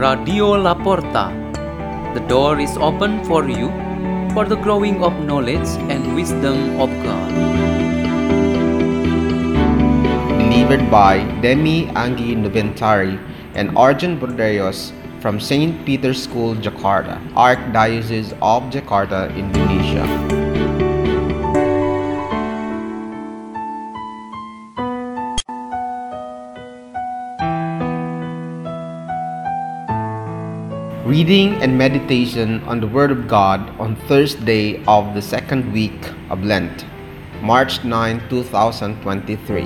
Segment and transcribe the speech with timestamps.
[0.00, 1.24] Radio La Porta.
[2.14, 3.66] The door is open for you
[4.32, 7.32] for the growing of knowledge and wisdom of God.
[10.38, 13.18] Delivered by Demmy Anggi Novintari
[13.56, 15.84] and Arjun Bordeos from St.
[15.84, 20.17] Peter's School, Jakarta, Archdiocese of Jakarta, Indonesia.
[31.08, 35.96] Reading and meditation on the Word of God on Thursday of the second week
[36.28, 36.84] of Lent,
[37.40, 39.62] March 9, 2023.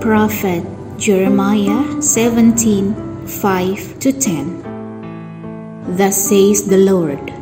[0.00, 0.64] Prophet
[0.98, 5.94] Jeremiah 17 5 to 10.
[5.96, 7.32] Thus says the Lord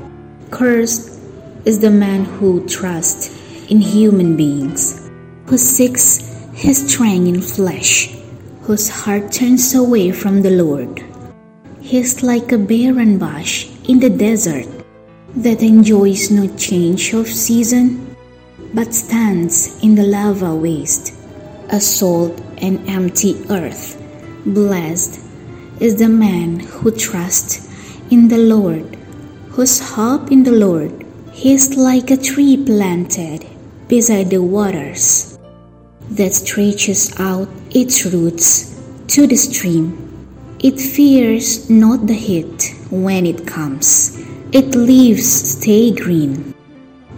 [0.51, 1.19] Cursed
[1.65, 3.31] is the man who trusts
[3.71, 5.09] in human beings,
[5.47, 8.15] who seeks his strength in flesh,
[8.65, 11.05] whose heart turns away from the Lord.
[11.83, 14.67] He is like a barren bush in the desert
[15.37, 18.17] that enjoys no change of season,
[18.73, 21.13] but stands in the lava waste,
[21.69, 24.01] a salt and empty earth.
[24.47, 25.21] Blessed
[25.79, 27.69] is the man who trusts
[28.11, 28.97] in the Lord,
[29.51, 31.05] whose hope in the Lord.
[31.33, 33.45] He is like a tree planted
[33.89, 35.34] beside the waters
[36.11, 40.01] that stretches out its roots to the stream.
[40.61, 44.19] It fears not the heat when it comes.
[44.53, 45.27] Its leaves
[45.59, 46.55] stay green.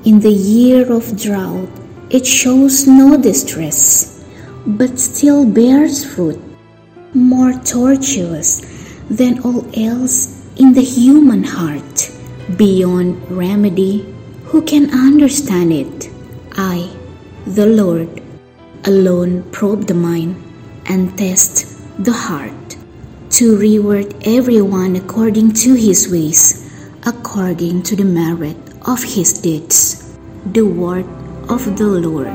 [0.04, 1.68] In the year of drought,
[2.10, 4.24] it shows no distress,
[4.66, 6.40] but still bears fruit,
[7.14, 8.60] more tortuous
[9.10, 12.10] than all else in the human heart,
[12.56, 14.06] beyond remedy.
[14.46, 16.08] Who can understand it?
[16.52, 16.88] I,
[17.46, 18.22] the Lord,
[18.86, 20.36] alone probe the mind
[20.86, 21.66] and test
[22.04, 22.76] the heart,
[23.30, 26.70] to reward everyone according to his ways,
[27.04, 28.56] according to the merit
[28.86, 30.16] of his deeds.
[30.52, 31.04] The word
[31.50, 32.28] of the Lord.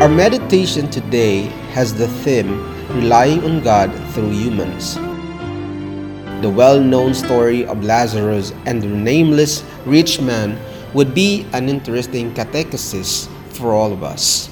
[0.00, 1.42] Our meditation today
[1.74, 4.94] has the theme Relying on God Through Humans.
[6.40, 10.56] The well known story of Lazarus and the nameless rich man
[10.94, 14.48] would be an interesting catechesis for all of us.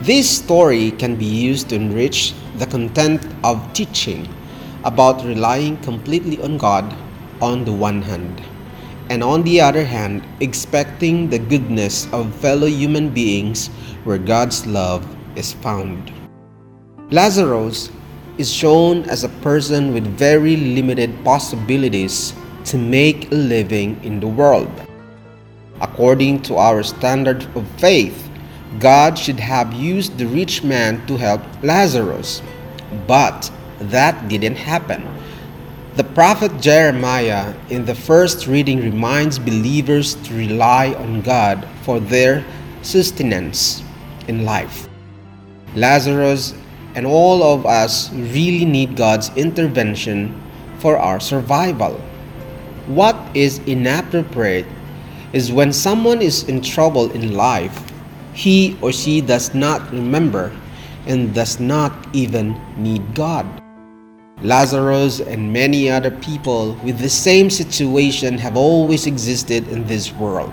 [0.00, 4.26] This story can be used to enrich the content of teaching
[4.84, 6.96] about relying completely on God
[7.42, 8.40] on the one hand,
[9.10, 13.68] and on the other hand, expecting the goodness of fellow human beings
[14.04, 15.04] where God's love
[15.36, 16.23] is found.
[17.10, 17.90] Lazarus
[18.38, 22.32] is shown as a person with very limited possibilities
[22.64, 24.70] to make a living in the world.
[25.82, 28.30] According to our standard of faith,
[28.78, 32.40] God should have used the rich man to help Lazarus,
[33.06, 35.06] but that didn't happen.
[35.96, 42.42] The prophet Jeremiah in the first reading reminds believers to rely on God for their
[42.80, 43.82] sustenance
[44.26, 44.88] in life.
[45.76, 46.54] Lazarus
[46.94, 50.40] and all of us really need God's intervention
[50.78, 52.00] for our survival.
[52.86, 54.66] What is inappropriate
[55.32, 57.92] is when someone is in trouble in life,
[58.32, 60.52] he or she does not remember
[61.06, 63.46] and does not even need God.
[64.42, 70.52] Lazarus and many other people with the same situation have always existed in this world.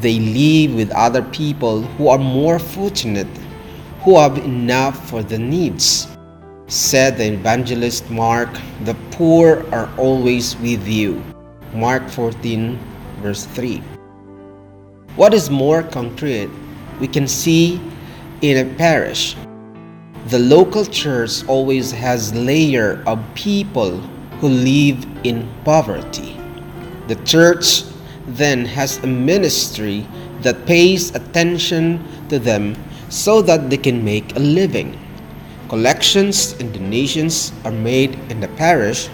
[0.00, 3.26] They live with other people who are more fortunate
[4.08, 6.08] who have enough for the needs.
[6.66, 8.48] Said the evangelist Mark,
[8.84, 11.22] the poor are always with you.
[11.74, 12.78] Mark 14,
[13.20, 13.82] verse 3.
[15.14, 16.48] What is more concrete,
[16.98, 17.82] we can see
[18.40, 19.36] in a parish.
[20.28, 23.98] The local church always has layer of people
[24.40, 26.34] who live in poverty.
[27.08, 27.82] The church
[28.26, 30.06] then has a ministry
[30.40, 32.74] that pays attention to them
[33.08, 34.98] so that they can make a living.
[35.68, 39.08] Collections and donations are made in the parish.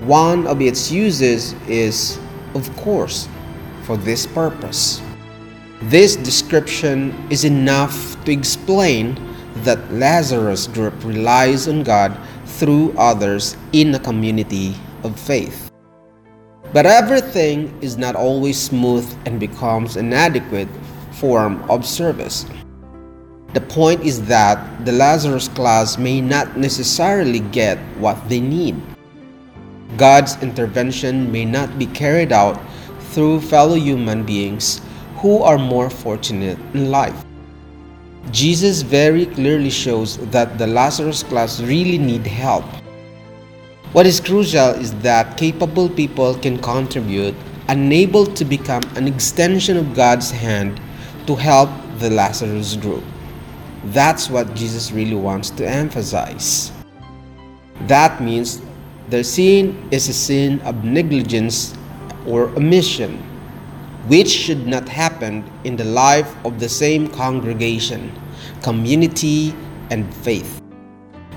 [0.00, 2.18] One of its uses is,
[2.54, 3.28] of course,
[3.84, 5.02] for this purpose.
[5.82, 9.16] This description is enough to explain
[9.64, 15.70] that Lazarus group relies on God through others in a community of faith.
[16.72, 20.68] But everything is not always smooth and becomes an adequate
[21.12, 22.46] form of service.
[23.52, 28.80] The point is that the Lazarus class may not necessarily get what they need.
[29.96, 32.60] God's intervention may not be carried out
[33.10, 34.80] through fellow human beings
[35.16, 37.24] who are more fortunate in life.
[38.30, 42.64] Jesus very clearly shows that the Lazarus class really need help.
[43.92, 47.34] What is crucial is that capable people can contribute,
[47.66, 50.80] unable to become an extension of God's hand
[51.26, 53.02] to help the Lazarus group.
[53.84, 56.72] That's what Jesus really wants to emphasize.
[57.86, 58.60] That means
[59.08, 61.74] the sin is a sin of negligence
[62.26, 63.16] or omission,
[64.06, 68.12] which should not happen in the life of the same congregation,
[68.62, 69.54] community,
[69.90, 70.60] and faith.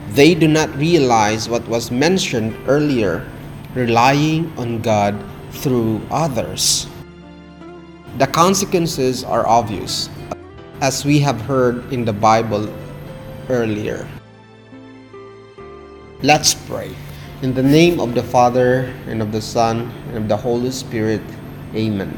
[0.09, 3.25] They do not realize what was mentioned earlier
[3.73, 5.17] relying on God
[5.51, 6.87] through others.
[8.19, 10.09] The consequences are obvious,
[10.83, 12.67] as we have heard in the Bible
[13.47, 14.05] earlier.
[16.19, 16.91] Let's pray.
[17.41, 21.23] In the name of the Father, and of the Son, and of the Holy Spirit.
[21.71, 22.11] Amen.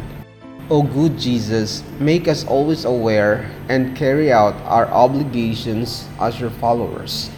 [0.72, 7.30] O good Jesus, make us always aware and carry out our obligations as your followers,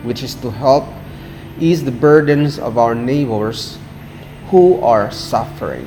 [0.00, 0.88] which is to help
[1.60, 3.76] ease the burdens of our neighbors
[4.48, 5.84] who are suffering.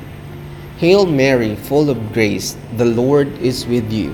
[0.78, 4.14] Hail Mary, full of grace, the Lord is with you.